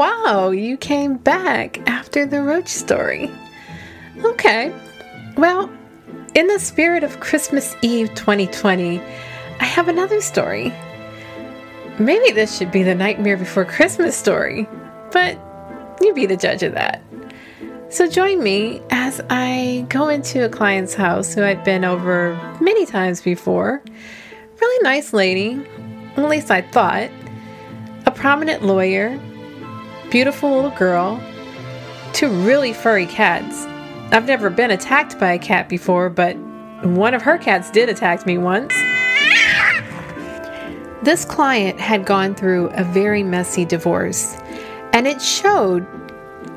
[0.00, 3.30] wow, you came back after the roach story.
[4.24, 4.74] Okay.
[5.36, 5.70] Well,
[6.34, 10.72] in the spirit of Christmas Eve 2020, I have another story.
[11.98, 14.66] Maybe this should be the Nightmare Before Christmas story,
[15.12, 15.38] but
[16.00, 17.02] you be the judge of that.
[17.90, 22.86] So join me as I go into a client's house who I've been over many
[22.86, 23.82] times before.
[24.62, 25.62] Really nice lady,
[26.16, 27.10] at least I thought.
[28.06, 29.20] A prominent lawyer,
[30.10, 31.22] beautiful little girl,
[32.12, 33.64] two really furry cats.
[34.12, 36.36] I've never been attacked by a cat before, but
[36.82, 38.74] one of her cats did attack me once.
[41.02, 44.36] This client had gone through a very messy divorce,
[44.92, 45.86] and it showed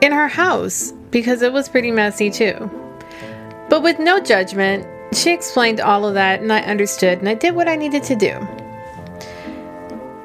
[0.02, 2.70] in her house because it was pretty messy too.
[3.70, 7.56] But with no judgment, she explained all of that, and I understood, and I did
[7.56, 8.36] what I needed to do.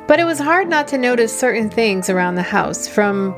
[0.08, 3.36] But it was hard not to notice certain things around the house from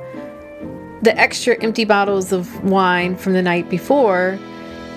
[1.02, 4.38] the extra empty bottles of wine from the night before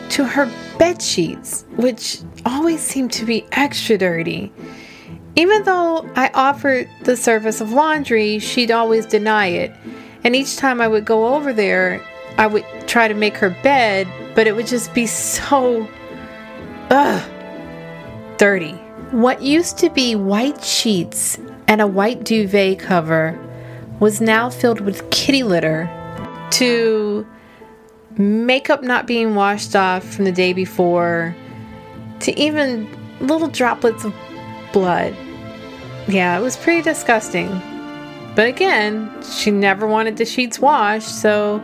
[0.09, 4.53] to her bed sheets, which always seemed to be extra dirty.
[5.36, 9.72] Even though I offered the service of laundry, she'd always deny it.
[10.23, 12.00] And each time I would go over there,
[12.38, 15.88] I would try to make her bed, but it would just be so
[16.92, 17.31] ugh
[18.38, 18.73] dirty.
[19.09, 23.39] What used to be white sheets and a white duvet cover
[24.00, 25.89] was now filled with kitty litter
[26.52, 27.25] to
[28.17, 31.36] makeup not being washed off from the day before
[32.19, 32.88] to even
[33.19, 34.14] little droplets of
[34.72, 35.16] blood.
[36.08, 37.50] Yeah, it was pretty disgusting.
[38.36, 41.64] But again, she never wanted the sheets washed, so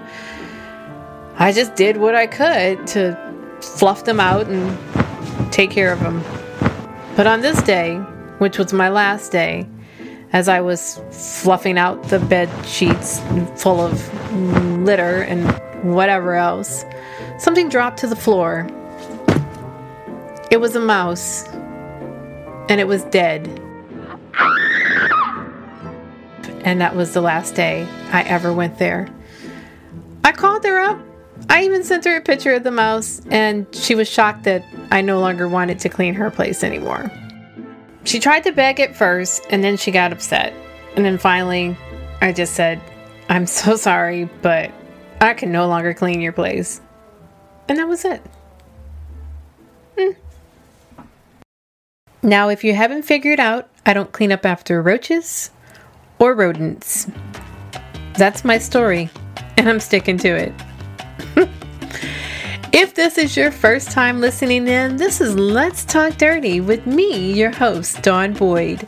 [1.38, 3.17] I just did what I could to
[3.61, 6.23] fluff them out and take care of them.
[7.16, 7.97] But on this day,
[8.38, 9.67] which was my last day,
[10.31, 13.19] as I was fluffing out the bed sheets
[13.55, 14.33] full of
[14.83, 15.49] litter and
[15.83, 16.86] whatever else,
[17.38, 18.67] something dropped to the floor.
[20.52, 21.48] It was a mouse,
[22.70, 23.48] and it was dead.
[26.64, 29.08] And that was the last day I ever went there.
[30.23, 30.99] I called her up.
[31.49, 35.02] I even sent her a picture of the mouse, and she was shocked that I
[35.02, 37.11] no longer wanted to clean her place anymore.
[38.05, 40.54] She tried to beg at first, and then she got upset.
[40.95, 41.77] And then finally,
[42.21, 42.82] I just said,
[43.30, 44.71] I'm so sorry, but
[45.21, 46.82] I can no longer clean your place.
[47.67, 48.21] And that was it.
[49.98, 50.11] Hmm.
[52.23, 55.52] Now, if you haven't figured out, I don't clean up after roaches
[56.20, 57.08] or rodents.
[58.16, 59.10] That's my story,
[59.58, 60.54] and I'm sticking to it.
[62.71, 67.33] If this is your first time listening in, this is Let's Talk Dirty with me,
[67.33, 68.87] your host, Dawn Boyd.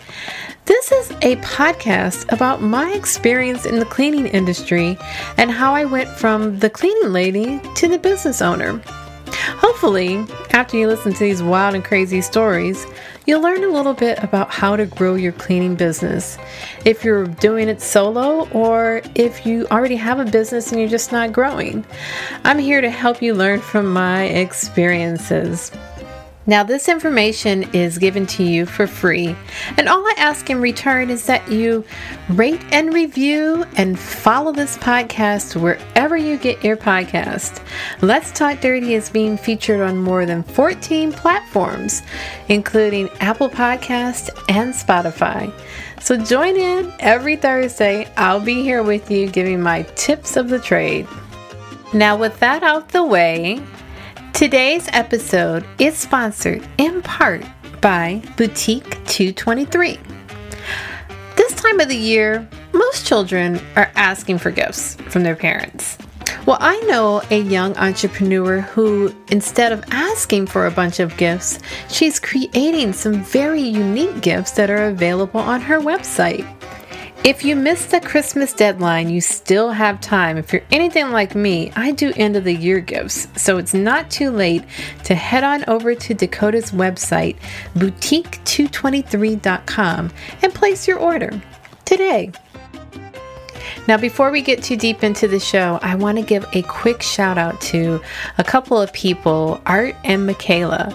[0.66, 4.98] This is a podcast about my experience in the cleaning industry
[5.38, 8.80] and how I went from the cleaning lady to the business owner.
[9.58, 12.86] Hopefully, after you listen to these wild and crazy stories,
[13.26, 16.38] you'll learn a little bit about how to grow your cleaning business.
[16.86, 21.12] If you're doing it solo or if you already have a business and you're just
[21.12, 21.86] not growing,
[22.44, 25.72] I'm here to help you learn from my experiences.
[26.48, 29.36] Now, this information is given to you for free,
[29.78, 31.86] and all I ask in return is that you
[32.30, 37.64] rate and review and follow this podcast wherever you get your podcast.
[38.02, 42.02] Let's Talk Dirty is being featured on more than 14 platforms,
[42.50, 45.54] including Apple Podcast and Spotify.
[46.02, 48.08] So join in every Thursday.
[48.18, 51.08] I'll be here with you giving my tips of the trade.
[51.94, 53.62] Now, with that out the way,
[54.34, 57.44] Today's episode is sponsored in part
[57.80, 60.00] by Boutique 223.
[61.36, 65.98] This time of the year, most children are asking for gifts from their parents.
[66.48, 71.60] Well, I know a young entrepreneur who, instead of asking for a bunch of gifts,
[71.88, 76.48] she's creating some very unique gifts that are available on her website.
[77.24, 80.38] If you missed the Christmas deadline, you still have time.
[80.38, 84.10] If you're anything like me, I do end of the year gifts, so it's not
[84.10, 84.64] too late
[85.04, 87.38] to head on over to Dakota's website,
[87.76, 91.40] boutique223.com, and place your order
[91.86, 92.32] today.
[93.88, 97.04] Now, before we get too deep into the show, I want to give a quick
[97.04, 98.02] shout out to
[98.40, 100.92] a couple of people, Art and Michaela.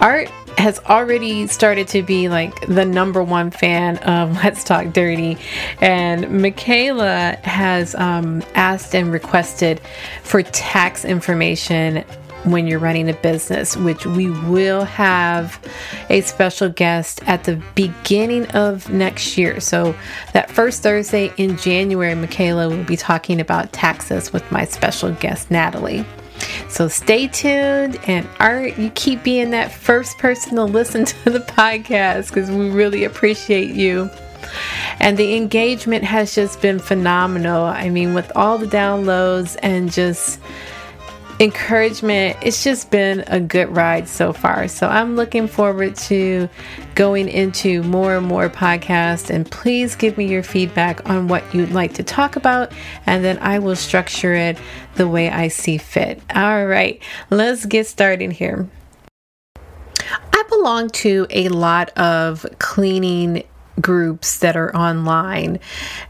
[0.00, 5.38] Art has already started to be like the number one fan of Let's Talk Dirty.
[5.80, 9.80] And Michaela has um, asked and requested
[10.22, 12.04] for tax information
[12.44, 15.60] when you're running a business, which we will have
[16.08, 19.60] a special guest at the beginning of next year.
[19.60, 19.94] So,
[20.32, 25.50] that first Thursday in January, Michaela will be talking about taxes with my special guest,
[25.50, 26.04] Natalie.
[26.76, 31.40] So stay tuned and Art, you keep being that first person to listen to the
[31.40, 34.10] podcast because we really appreciate you.
[35.00, 37.64] And the engagement has just been phenomenal.
[37.64, 40.38] I mean, with all the downloads and just
[41.38, 42.36] encouragement.
[42.42, 44.68] It's just been a good ride so far.
[44.68, 46.48] So I'm looking forward to
[46.94, 49.28] going into more and more podcasts.
[49.28, 52.72] And please give me your feedback on what you'd like to talk about,
[53.06, 54.58] and then I will structure it
[54.94, 56.22] the way I see fit.
[56.34, 58.68] All right, let's get started here.
[60.32, 63.42] I belong to a lot of cleaning
[63.80, 65.58] groups that are online.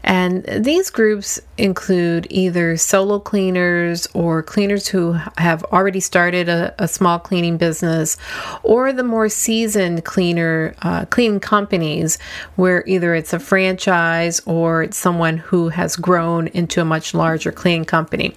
[0.03, 6.87] And these groups include either solo cleaners or cleaners who have already started a, a
[6.87, 8.17] small cleaning business,
[8.63, 12.17] or the more seasoned cleaner uh, cleaning companies
[12.55, 17.51] where either it's a franchise or it's someone who has grown into a much larger
[17.51, 18.35] cleaning company.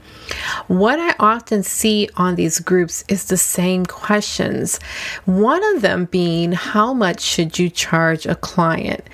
[0.67, 4.79] What I often see on these groups is the same questions.
[5.25, 9.05] One of them being, How much should you charge a client?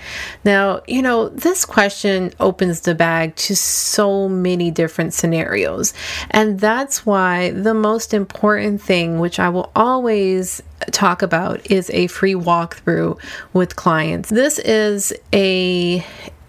[0.45, 5.95] Now, you know, this question opens the bag to so many different scenarios.
[6.31, 10.63] And that's why the most important thing, which I will always
[10.93, 13.21] talk about, is a free walkthrough
[13.53, 14.31] with clients.
[14.31, 16.05] This is a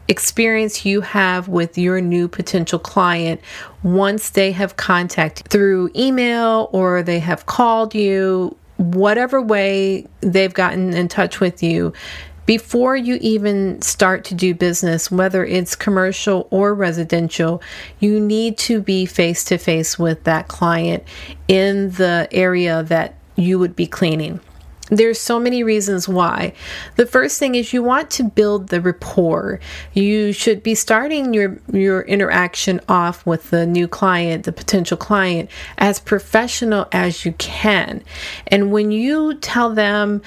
[0.08, 3.42] experience you have with your new potential client
[3.84, 10.94] once they have contact through email or they have called you whatever way they've gotten
[10.94, 11.92] in touch with you
[12.48, 17.62] before you even start to do business, whether it's commercial or residential,
[18.00, 21.04] you need to be face to face with that client
[21.48, 24.40] in the area that you would be cleaning.
[24.90, 26.54] There's so many reasons why.
[26.96, 29.60] The first thing is you want to build the rapport.
[29.94, 35.50] You should be starting your your interaction off with the new client, the potential client
[35.78, 38.02] as professional as you can.
[38.48, 40.22] And when you tell them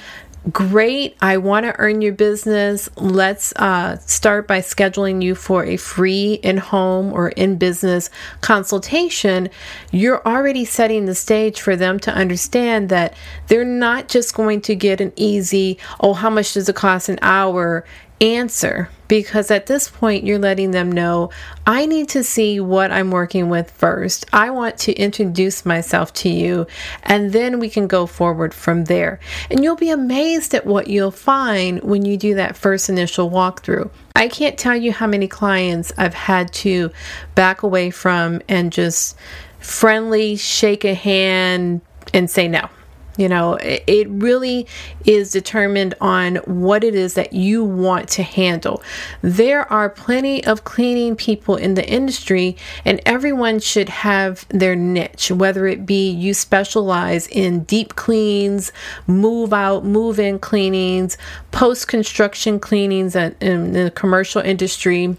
[0.49, 1.15] Great.
[1.21, 2.89] I want to earn your business.
[2.95, 8.09] Let's uh, start by scheduling you for a free in home or in business
[8.41, 9.51] consultation.
[9.91, 13.13] You're already setting the stage for them to understand that
[13.47, 17.19] they're not just going to get an easy, oh, how much does it cost an
[17.21, 17.85] hour?
[18.21, 21.29] answer because at this point you're letting them know
[21.67, 24.25] I need to see what I'm working with first.
[24.31, 26.65] I want to introduce myself to you
[27.03, 29.19] and then we can go forward from there.
[29.49, 33.91] And you'll be amazed at what you'll find when you do that first initial walkthrough.
[34.15, 36.89] I can't tell you how many clients I've had to
[37.35, 39.17] back away from and just
[39.59, 41.81] friendly shake a hand
[42.13, 42.69] and say no
[43.17, 44.67] you know, it really
[45.05, 48.81] is determined on what it is that you want to handle.
[49.21, 52.55] There are plenty of cleaning people in the industry,
[52.85, 58.71] and everyone should have their niche, whether it be you specialize in deep cleans,
[59.07, 61.17] move out, move in cleanings,
[61.51, 65.17] post construction cleanings uh, in the commercial industry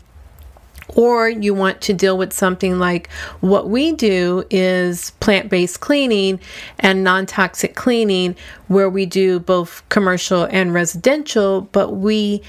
[0.94, 3.10] or you want to deal with something like
[3.40, 6.40] what we do is plant based cleaning
[6.78, 8.36] and non toxic cleaning,
[8.68, 12.42] where we do both commercial and residential, but we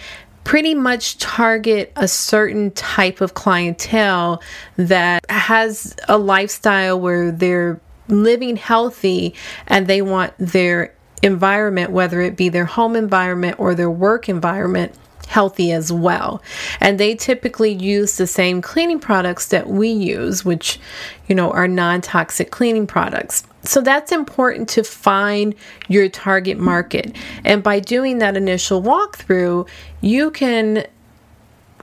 [0.44, 4.42] pretty much target a certain type of clientele
[4.76, 7.80] that has a lifestyle where they're
[8.10, 9.34] living healthy
[9.68, 14.94] and they want their environment, whether it be their home environment or their work environment,
[15.26, 16.42] healthy as well.
[16.80, 20.80] And they typically use the same cleaning products that we use, which,
[21.28, 23.44] you know, are non toxic cleaning products.
[23.64, 25.56] So that's important to find
[25.88, 27.16] your target market.
[27.46, 29.68] And by doing that initial walkthrough,
[30.02, 30.86] you can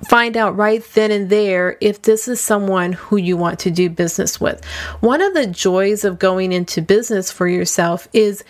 [0.08, 3.90] find out right then and there if this is someone who you want to do
[3.90, 4.64] business with.
[5.00, 8.42] One of the joys of going into business for yourself is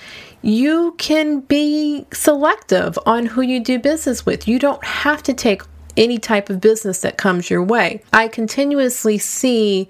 [0.43, 4.49] you can be selective on who you do business with.
[4.49, 5.63] You don't have to take
[5.97, 8.03] any type of business that comes your way.
[8.13, 9.89] I continuously see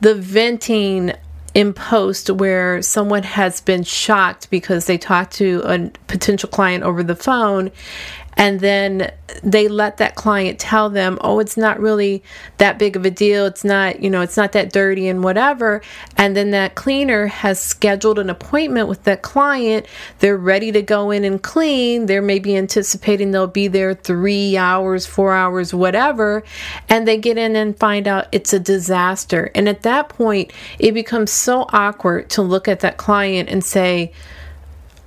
[0.00, 1.12] the venting
[1.54, 7.02] in post where someone has been shocked because they talked to a potential client over
[7.02, 7.70] the phone
[8.36, 9.10] and then
[9.42, 12.22] they let that client tell them, oh, it's not really
[12.58, 13.46] that big of a deal.
[13.46, 15.80] It's not, you know, it's not that dirty and whatever.
[16.16, 19.86] And then that cleaner has scheduled an appointment with that client.
[20.18, 22.06] They're ready to go in and clean.
[22.06, 26.44] They're maybe anticipating they'll be there three hours, four hours, whatever.
[26.88, 29.50] And they get in and find out it's a disaster.
[29.54, 34.12] And at that point, it becomes so awkward to look at that client and say,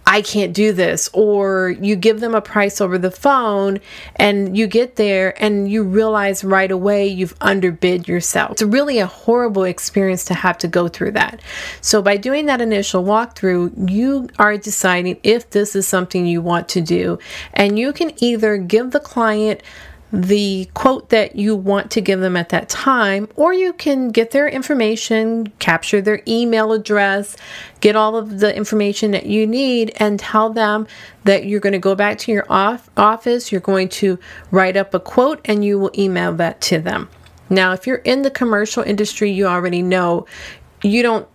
[0.10, 1.08] I can't do this.
[1.13, 3.80] Or you give them a price over the phone
[4.16, 8.54] and you get there and you realize right away you've underbid yourself.
[8.54, 11.42] It's really a horrible experience to have to go through that.
[11.82, 16.68] So by doing that initial walkthrough, you are deciding if this is something you want
[16.70, 17.20] to do.
[17.54, 19.62] And you can either give the client
[20.12, 24.32] the quote that you want to give them at that time, or you can get
[24.32, 27.38] their information, capture their email address,
[27.80, 30.88] get all of the information that you need, and tell them
[31.25, 34.18] that you're going to go back to your off- office, you're going to
[34.50, 37.08] write up a quote, and you will email that to them.
[37.50, 40.25] Now, if you're in the commercial industry, you already know
[40.82, 41.28] you don't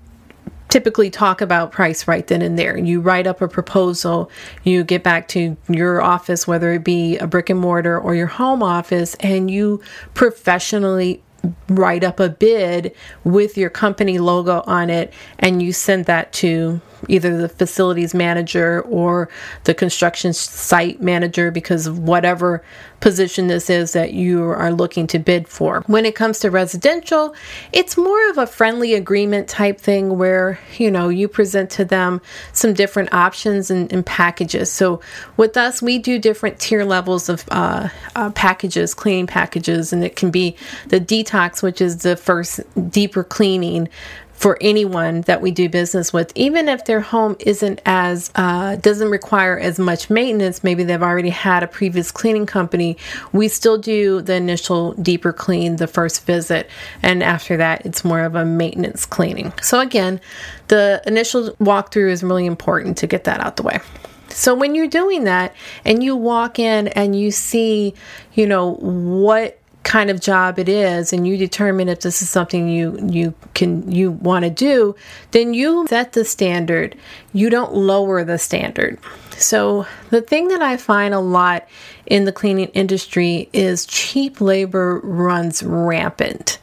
[0.74, 2.76] typically talk about price right then and there.
[2.76, 4.28] You write up a proposal,
[4.64, 8.26] you get back to your office, whether it be a brick and mortar or your
[8.26, 9.80] home office, and you
[10.14, 11.22] professionally
[11.68, 16.80] write up a bid with your company logo on it and you send that to
[17.08, 19.28] either the facilities manager or
[19.64, 22.64] the construction site manager because of whatever
[23.04, 25.84] position this is that you are looking to bid for.
[25.88, 27.34] When it comes to residential,
[27.70, 32.22] it's more of a friendly agreement type thing where, you know, you present to them
[32.54, 34.72] some different options and, and packages.
[34.72, 35.02] So
[35.36, 40.16] with us, we do different tier levels of uh, uh, packages, cleaning packages, and it
[40.16, 40.56] can be
[40.88, 43.86] the detox, which is the first deeper cleaning
[44.34, 49.08] for anyone that we do business with, even if their home isn't as, uh, doesn't
[49.08, 52.96] require as much maintenance, maybe they've already had a previous cleaning company,
[53.32, 56.68] we still do the initial deeper clean, the first visit,
[57.02, 59.52] and after that, it's more of a maintenance cleaning.
[59.62, 60.20] So, again,
[60.68, 63.80] the initial walkthrough is really important to get that out the way.
[64.28, 67.94] So, when you're doing that and you walk in and you see,
[68.34, 72.68] you know, what kind of job it is and you determine if this is something
[72.68, 74.96] you you can you want to do
[75.30, 76.96] then you set the standard.
[77.32, 78.98] You don't lower the standard.
[79.36, 81.68] So the thing that i find a lot
[82.06, 86.58] in the cleaning industry is cheap labor runs rampant.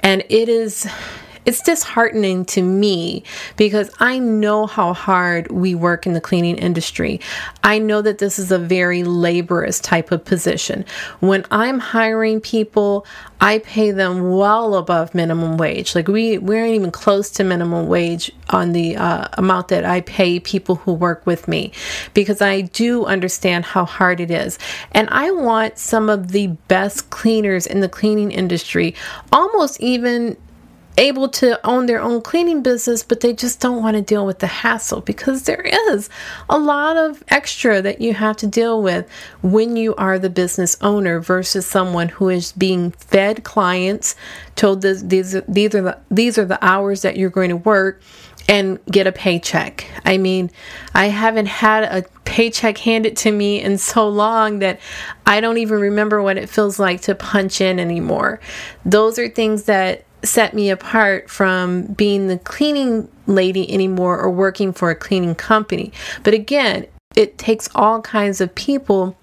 [0.00, 0.88] And it is
[1.48, 3.22] it's disheartening to me
[3.56, 7.22] because I know how hard we work in the cleaning industry.
[7.64, 10.84] I know that this is a very laborious type of position.
[11.20, 13.06] When I'm hiring people,
[13.40, 15.94] I pay them well above minimum wage.
[15.94, 20.02] Like we we aren't even close to minimum wage on the uh, amount that I
[20.02, 21.72] pay people who work with me
[22.12, 24.58] because I do understand how hard it is.
[24.92, 28.94] And I want some of the best cleaners in the cleaning industry,
[29.32, 30.36] almost even
[30.98, 34.40] able to own their own cleaning business, but they just don't want to deal with
[34.40, 36.10] the hassle because there is
[36.50, 39.08] a lot of extra that you have to deal with
[39.40, 44.16] when you are the business owner versus someone who is being fed clients,
[44.56, 48.02] told this, these these are the these are the hours that you're going to work
[48.48, 49.86] and get a paycheck.
[50.04, 50.50] I mean,
[50.94, 54.80] I haven't had a paycheck handed to me in so long that
[55.26, 58.40] I don't even remember what it feels like to punch in anymore.
[58.84, 64.72] Those are things that set me apart from being the cleaning lady anymore or working
[64.72, 65.92] for a cleaning company.
[66.24, 69.16] But again, it takes all kinds of people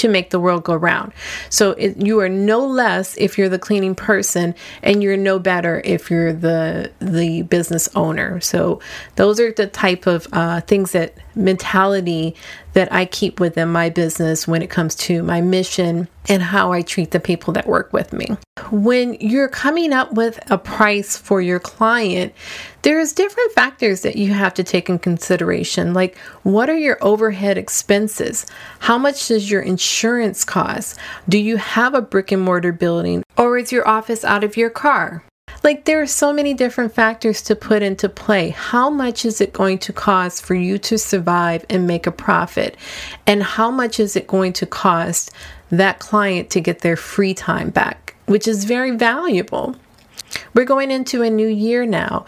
[0.00, 1.12] to make the world go round.
[1.50, 5.82] So it, you are no less if you're the cleaning person, and you're no better
[5.84, 8.40] if you're the the business owner.
[8.40, 8.80] So
[9.16, 12.34] those are the type of uh, things that mentality
[12.74, 16.82] that I keep within my business when it comes to my mission and how I
[16.82, 18.36] treat the people that work with me.
[18.70, 22.32] When you're coming up with a price for your client,
[22.82, 25.92] there's different factors that you have to take in consideration.
[25.94, 28.46] Like, what are your overhead expenses?
[28.78, 30.98] How much does your insurance cost?
[31.28, 34.70] Do you have a brick and mortar building or is your office out of your
[34.70, 35.24] car?
[35.62, 38.50] Like, there are so many different factors to put into play.
[38.50, 42.76] How much is it going to cost for you to survive and make a profit?
[43.26, 45.30] And how much is it going to cost
[45.70, 49.76] that client to get their free time back, which is very valuable?
[50.54, 52.24] We're going into a new year now.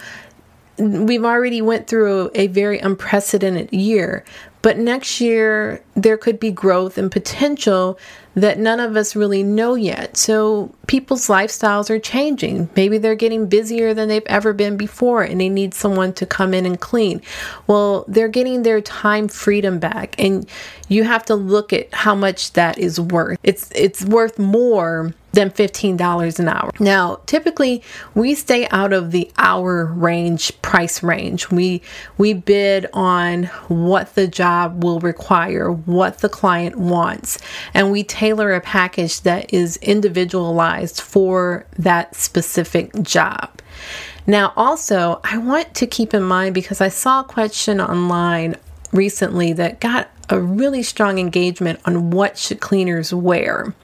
[0.78, 4.24] We've already went through a very unprecedented year,
[4.60, 7.98] but next year there could be growth and potential
[8.34, 10.16] that none of us really know yet.
[10.16, 12.70] So people's lifestyles are changing.
[12.74, 16.54] Maybe they're getting busier than they've ever been before and they need someone to come
[16.54, 17.20] in and clean.
[17.66, 20.48] Well, they're getting their time freedom back and
[20.88, 23.38] you have to look at how much that is worth.
[23.42, 26.70] It's it's worth more than $15 an hour.
[26.78, 27.82] Now, typically
[28.14, 31.50] we stay out of the hour range price range.
[31.50, 31.82] We
[32.18, 37.38] we bid on what the job will require, what the client wants,
[37.74, 43.60] and we tailor a package that is individualized for that specific job.
[44.26, 48.56] Now, also, I want to keep in mind because I saw a question online
[48.92, 53.74] recently that got a really strong engagement on what should cleaners wear.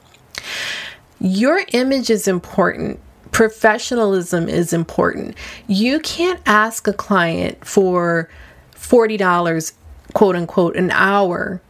[1.21, 3.01] Your image is important.
[3.33, 5.37] Professionalism is important.
[5.67, 8.29] You can't ask a client for
[8.75, 9.73] $40,
[10.15, 11.61] quote unquote, an hour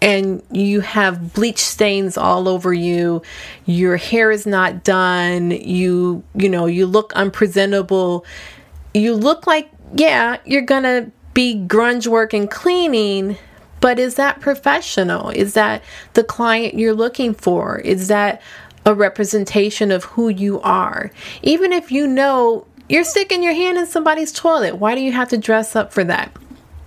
[0.00, 3.22] and you have bleach stains all over you.
[3.66, 5.50] Your hair is not done.
[5.50, 8.24] You you know you look unpresentable.
[8.94, 13.36] You look like yeah you're gonna be grunge work and cleaning
[13.80, 15.30] but is that professional?
[15.30, 15.82] Is that
[16.14, 17.78] the client you're looking for?
[17.78, 18.42] Is that
[18.84, 21.10] a representation of who you are.
[21.42, 25.28] Even if you know you're sticking your hand in somebody's toilet, why do you have
[25.28, 26.32] to dress up for that?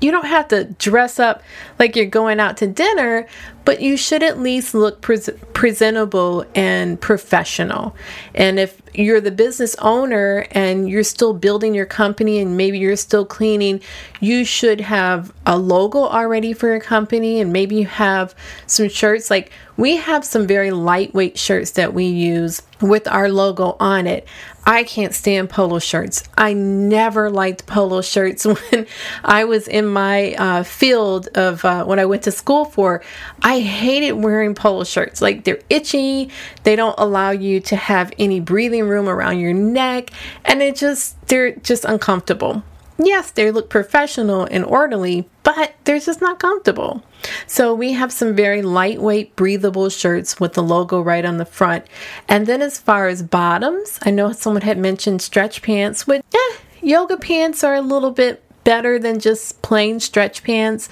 [0.01, 1.43] You don't have to dress up
[1.77, 3.27] like you're going out to dinner,
[3.65, 5.19] but you should at least look pre-
[5.53, 7.95] presentable and professional.
[8.33, 12.95] And if you're the business owner and you're still building your company and maybe you're
[12.95, 13.81] still cleaning,
[14.19, 18.35] you should have a logo already for your company and maybe you have
[18.67, 23.75] some shirts like we have some very lightweight shirts that we use with our logo
[23.79, 24.27] on it.
[24.63, 26.23] I can't stand polo shirts.
[26.37, 28.85] I never liked polo shirts when
[29.23, 33.03] I was in my uh, field of uh, what I went to school for.
[33.41, 35.21] I hated wearing polo shirts.
[35.21, 36.29] Like they're itchy,
[36.63, 40.11] they don't allow you to have any breathing room around your neck,
[40.45, 42.63] and it just, they're just uncomfortable.
[42.97, 47.03] Yes, they look professional and orderly, but they're just not comfortable.
[47.47, 51.85] So we have some very lightweight, breathable shirts with the logo right on the front.
[52.27, 56.57] And then as far as bottoms, I know someone had mentioned stretch pants, which eh,
[56.81, 60.89] yoga pants are a little bit better than just plain stretch pants.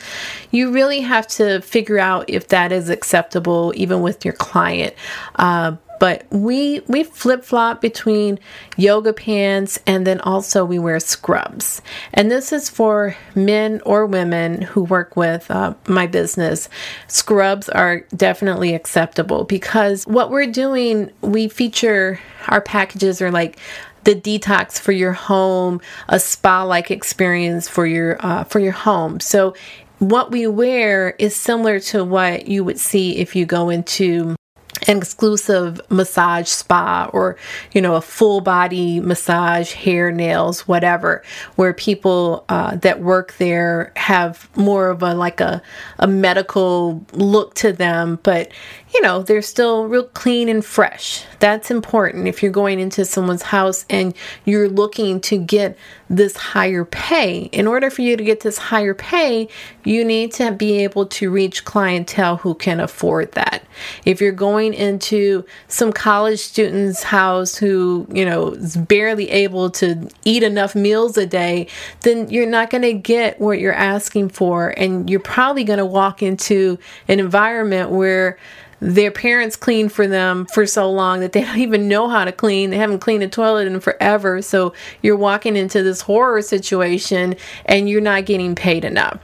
[0.51, 4.95] You really have to figure out if that is acceptable even with your client.
[5.35, 8.39] Uh, but we we flip flop between
[8.77, 11.81] yoga pants and then also we wear scrubs.
[12.13, 16.69] And this is for men or women who work with uh, my business.
[17.07, 23.59] Scrubs are definitely acceptable because what we're doing, we feature our packages are like
[24.05, 29.19] the detox for your home, a spa-like experience for your uh, for your home.
[29.19, 29.53] So
[29.99, 34.35] what we wear is similar to what you would see if you go into
[34.87, 37.35] an exclusive massage spa or
[37.71, 41.23] you know a full body massage hair nails whatever
[41.55, 45.61] where people uh, that work there have more of a like a,
[45.99, 48.19] a medical look to them.
[48.23, 48.51] But
[48.93, 51.23] you know, they're still real clean and fresh.
[51.39, 55.77] That's important if you're going into someone's house and you're looking to get
[56.09, 57.43] this higher pay.
[57.51, 59.47] In order for you to get this higher pay,
[59.83, 63.63] you need to be able to reach clientele who can afford that.
[64.05, 70.09] If you're going into some college student's house who, you know, is barely able to
[70.25, 71.67] eat enough meals a day,
[72.01, 74.69] then you're not going to get what you're asking for.
[74.69, 78.39] And you're probably going to walk into an environment where
[78.79, 82.31] their parents clean for them for so long that they don't even know how to
[82.31, 82.69] clean.
[82.69, 84.41] They haven't cleaned a toilet in forever.
[84.41, 89.19] So you're walking into this horror situation and you're not getting paid enough.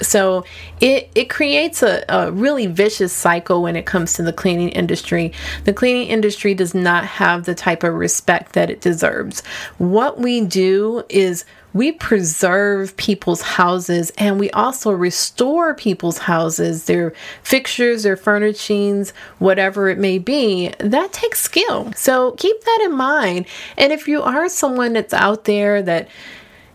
[0.00, 0.44] So
[0.80, 5.32] it, it creates a, a really vicious cycle when it comes to the cleaning industry.
[5.64, 9.42] The cleaning industry does not have the type of respect that it deserves.
[9.78, 17.12] What we do is we preserve people's houses and we also restore people's houses, their
[17.42, 20.72] fixtures, their furnishings, whatever it may be.
[20.78, 21.92] That takes skill.
[21.92, 23.46] So keep that in mind.
[23.76, 26.08] And if you are someone that's out there that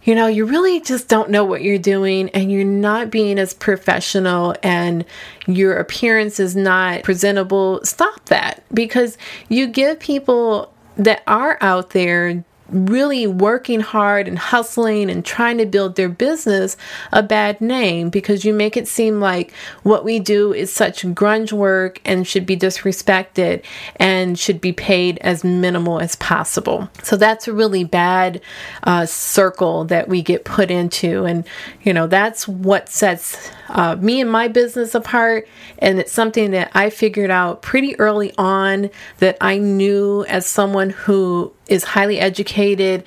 [0.04, 3.54] you know, you really just don't know what you're doing and you're not being as
[3.54, 5.06] professional and
[5.48, 9.18] your appearance is not presentable, stop that because
[9.50, 15.66] you give people that are out there really working hard and hustling and trying to
[15.66, 16.78] build their business
[17.12, 19.52] a bad name because you make it seem like
[19.84, 23.64] what we do is such grunge work and should be disrespected
[23.98, 26.90] and should be paid as minimal as possible.
[27.04, 28.42] So that's a really bad
[28.84, 31.26] uh, circle that we get put into.
[31.26, 31.46] And,
[31.84, 35.48] you know, that's what sets uh, me and my business apart.
[35.80, 40.92] And it's something that I figured out pretty early on that I knew as someone
[40.92, 43.06] who is highly educated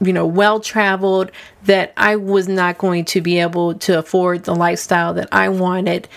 [0.00, 1.30] you know, well traveled,
[1.64, 6.08] that I was not going to be able to afford the lifestyle that I wanted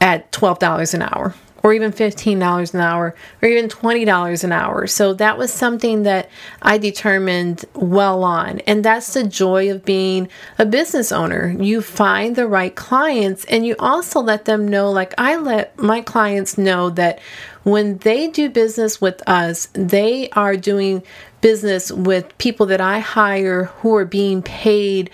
[0.00, 4.86] at $12 an hour or even $15 an hour or even $20 an hour.
[4.86, 6.28] So that was something that
[6.60, 8.60] I determined well on.
[8.60, 11.54] And that's the joy of being a business owner.
[11.58, 16.00] You find the right clients and you also let them know, like I let my
[16.00, 17.20] clients know that
[17.62, 21.02] when they do business with us, they are doing
[21.40, 25.10] business with people that I hire who are being paid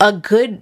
[0.00, 0.60] a good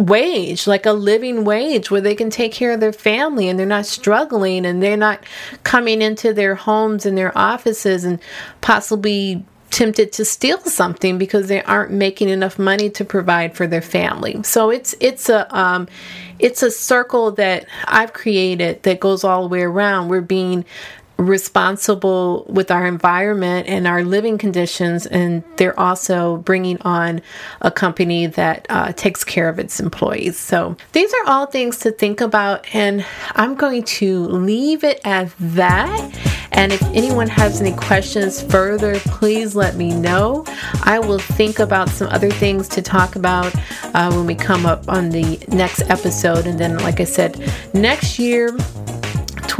[0.00, 3.66] wage, like a living wage where they can take care of their family and they're
[3.66, 5.22] not struggling and they're not
[5.62, 8.18] coming into their homes and their offices and
[8.62, 13.82] possibly tempted to steal something because they aren't making enough money to provide for their
[13.82, 14.42] family.
[14.42, 15.86] So it's it's a um,
[16.38, 20.08] it's a circle that I've created that goes all the way around.
[20.08, 20.64] We're being
[21.20, 27.20] responsible with our environment and our living conditions, and they're also bringing on
[27.60, 30.38] a company that uh, takes care of its employees.
[30.38, 33.04] So, these are all things to think about, and
[33.34, 36.38] I'm going to leave it at that.
[36.52, 40.44] And if anyone has any questions further, please let me know.
[40.82, 43.54] I will think about some other things to talk about
[43.94, 46.46] uh, when we come up on the next episode.
[46.46, 47.38] And then, like I said,
[47.72, 48.56] next year,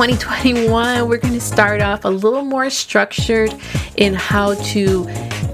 [0.01, 3.55] 2021, we're going to start off a little more structured
[3.99, 5.07] in how to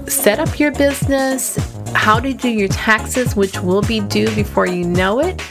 [0.07, 1.57] set up your business,
[1.93, 5.41] how to do your taxes, which will be due before you know it,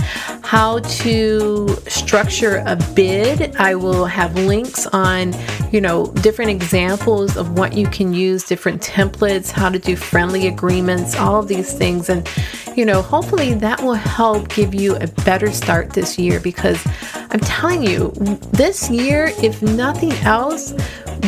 [0.43, 3.55] how to structure a bid.
[3.57, 5.35] I will have links on,
[5.71, 10.47] you know, different examples of what you can use, different templates, how to do friendly
[10.47, 12.09] agreements, all of these things.
[12.09, 12.27] And,
[12.75, 16.83] you know, hopefully that will help give you a better start this year because
[17.31, 18.11] I'm telling you,
[18.53, 20.73] this year, if nothing else,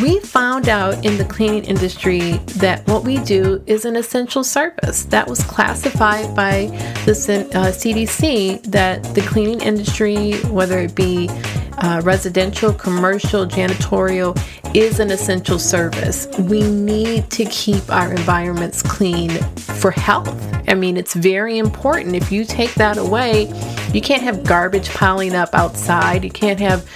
[0.01, 5.03] we found out in the cleaning industry that what we do is an essential service.
[5.05, 6.67] That was classified by
[7.05, 7.11] the
[7.53, 11.27] uh, CDC that the cleaning industry, whether it be
[11.81, 14.37] uh, residential, commercial, janitorial,
[14.75, 16.27] is an essential service.
[16.37, 20.35] We need to keep our environments clean for health.
[20.67, 22.15] I mean, it's very important.
[22.15, 23.51] If you take that away,
[23.93, 26.23] you can't have garbage piling up outside.
[26.23, 26.87] You can't have,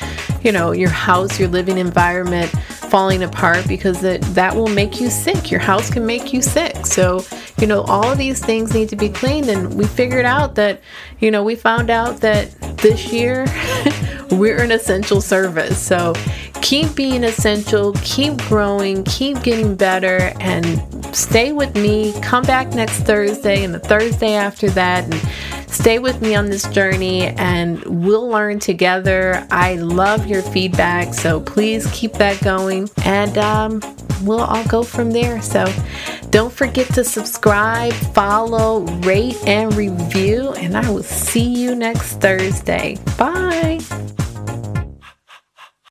[0.43, 2.51] you know, your house, your living environment
[2.93, 5.49] falling apart because that that will make you sick.
[5.49, 6.85] Your house can make you sick.
[6.85, 7.25] So,
[7.59, 10.79] you know, all of these things need to be cleaned and we figured out that,
[11.19, 13.45] you know, we found out that this year
[14.33, 15.77] we're an essential service.
[15.77, 16.13] So,
[16.61, 20.81] keep being essential, keep growing, keep getting better and
[21.15, 22.13] stay with me.
[22.21, 25.21] Come back next Thursday and the Thursday after that and
[25.73, 29.45] Stay with me on this journey and we'll learn together.
[29.49, 33.81] I love your feedback, so please keep that going and um,
[34.21, 35.41] we'll all go from there.
[35.41, 35.65] So
[36.29, 42.99] don't forget to subscribe, follow, rate, and review, and I will see you next Thursday.
[43.17, 43.79] Bye.